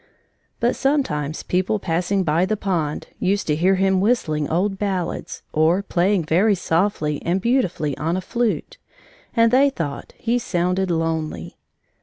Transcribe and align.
But 0.59 0.75
sometimes 0.75 1.43
people 1.43 1.77
passing 1.77 2.23
by 2.23 2.47
the 2.47 2.57
pond 2.57 3.05
used 3.19 3.45
to 3.45 3.55
hear 3.55 3.75
him 3.75 4.01
whistling 4.01 4.49
old 4.49 4.79
ballads, 4.79 5.43
or 5.53 5.83
playing 5.83 6.23
very 6.23 6.55
softly 6.55 7.21
and 7.23 7.39
beautifully 7.39 7.95
on 7.99 8.17
a 8.17 8.21
flute, 8.21 8.79
and 9.35 9.51
they 9.51 9.69
thought 9.69 10.13
he 10.17 10.39
sounded 10.39 10.89
lonely. 10.89 11.59